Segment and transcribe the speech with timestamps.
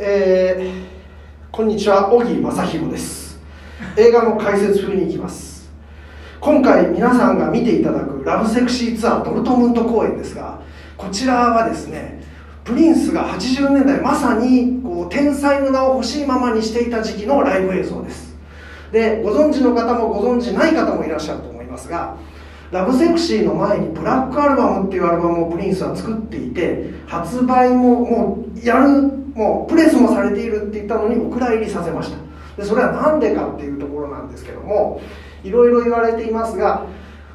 [0.00, 3.40] えー、こんにちは小木正弘です。
[3.96, 5.68] 映画の解説風に行きます。
[6.38, 10.60] 今回皆さんが見ていただくラブセクシーツアードルトムント公演ですが
[10.96, 12.22] こちらはですね
[12.62, 18.36] プリンスが80年代まさにこう天才の名を欲しいままにしていた時期のライブ映像です。
[18.92, 22.16] でご存知の方もご存知ない方もいらっしゃると思いますが
[22.70, 28.88] ラブセクシーの前にブラックアルバムっていうアルバムをプリンスは作っていて発売ももうやる
[29.34, 32.18] もうプレスもされているって言ったのにお蔵入りさせました。
[32.58, 35.00] でそれは何でかっていうところなんですけども
[35.44, 36.86] いろいろ言われていますが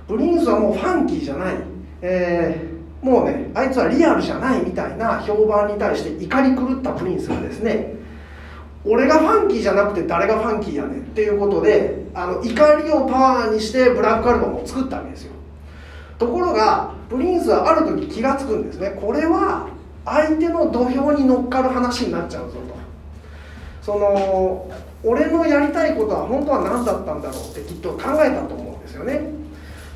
[0.08, 1.56] プリンスはもうファンキーじゃない、
[2.02, 7.94] えー、もうねあいつはリアルじゃないみたいな評判に対して怒り狂ったプリンスがですね
[8.86, 15.34] 俺がファンキーじゃなくて誰がファンキーやねんっていうことであの怒りをパワーにしてブラックアルバムを作ったわけですよ。
[16.18, 18.92] ところがプリンスはある時気が付くんですね。
[18.92, 19.68] これは
[20.06, 22.74] 相手の土俵に乗っかる話になっちゃうぞと。
[23.82, 24.70] その
[25.04, 29.22] 俺のやりたいことは本当は何だったんだろうってきっと考えたと思うんですよね。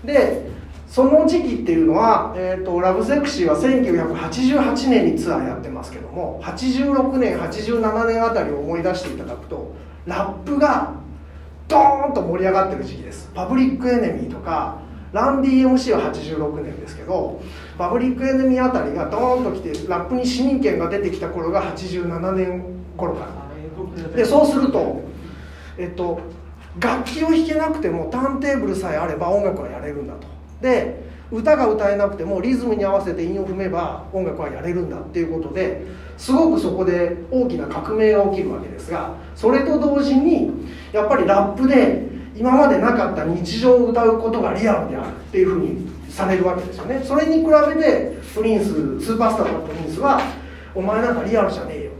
[0.03, 0.49] で
[0.87, 10.93] その時期っていうのは、えーと、ラブセクシーは1988年にツアーやってますけども86年87年あたりを思い出していただくとラップが
[11.67, 13.29] ドーンと盛り上がってる時期です。
[13.33, 14.79] パブリックエネミーとか
[15.11, 17.41] ランディ MC は86年ですけど
[17.77, 22.63] パブリックエネミーあたりがドーンときてラップに市民権が出てきた頃が87年
[22.95, 25.01] 頃からでそうすると
[25.77, 26.19] えっと
[26.79, 35.85] 楽器を弾けなくてもターンテーブルさえあれば音楽はやれるんだとで歌が歌えなくてもリズムに合わせて韻を踏めば音楽はやれるんだっていうことで
[36.17, 40.51] すごくそこで大きな革命が起きるわけですがそれと同時に
[40.93, 47.01] やっぱりラップで今までなかった日常を歌うことがリアルであるっていうふうにされるわけですよね。
[47.03, 50.21] それに比べてプリンススーパースターのプリンスは
[50.75, 51.91] お前なんかリアルじゃねえよ。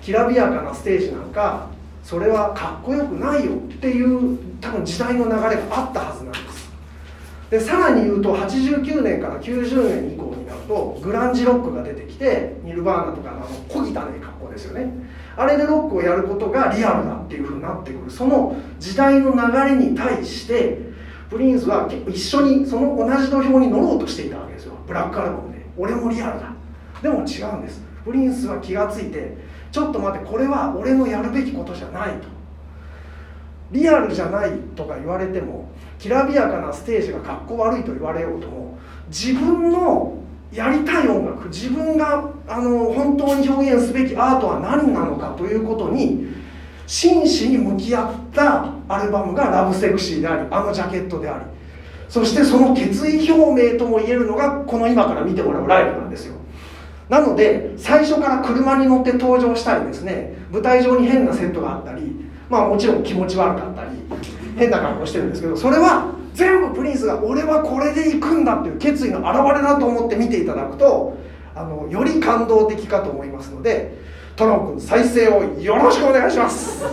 [0.00, 1.68] きらびやかなステージなんか
[2.02, 6.61] それはかっこよくないよっていう多分時代の流れがあったはずなんです。
[7.52, 14.90] でさらに言うと89年から90年以降になるとグランジロックが出てきてニルバーナとかのあの小汚い格好ですよね。
[15.36, 18.10] あれでロックをやることがリアルだっていうふうになってくる。
[18.10, 20.78] その時代の流れに対して
[21.28, 24.72] プリンスは結構一緒にその同じ土俵に乗ろうとしていたわけですよ。
[24.86, 25.66] ブラックアルバムで。
[25.76, 26.54] 俺もリアルだ。
[27.02, 27.82] でも違うんです。
[28.02, 29.36] プリンスは気が付いて
[29.70, 32.28] ちょっと待ってこれは俺のやるべきことじゃないと。
[33.72, 38.78] リアルじゃないとか言われてもきらびやかなステージがかっこ悪いと言われようとも
[39.08, 40.18] 自分の
[40.52, 46.26] やりたい音楽自分があの本当に表現すべきアートは何なのかということに
[46.86, 51.44] 真摯に向き合ったアルバムが「ラブセクシー」でありあのジャケットであり
[52.08, 56.34] そしてその決意表明とも言えるのがこの今から見てもらうライブなんですよ。
[57.08, 63.90] なので最初から車に乗って登場したりですね舞台上に変なセットがあったりまあもちろん気持ち悪かったり
[64.58, 71.16] 変な格好してるんですけどそれは全部プリンスが俺はこれで行くんだっていう決意の表れだと思って見ていただくと
[71.54, 73.96] あのより感動的かと思いますので
[74.36, 76.84] トロン君再生をよろしくお願いします。